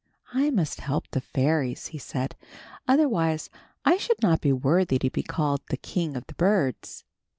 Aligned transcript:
"I 0.33 0.49
must 0.49 0.81
help 0.81 1.07
the 1.11 1.21
fairies," 1.21 1.89
he 1.89 1.99
said, 1.99 2.35
"otherwise 2.87 3.51
I 3.85 3.97
should 3.97 4.19
not 4.23 4.41
be 4.41 4.51
worthy 4.51 4.97
to 4.97 5.11
be 5.11 5.21
called 5.21 5.61
the 5.69 5.77
'king 5.77 6.17
of 6.17 6.25
birds'." 6.37 7.03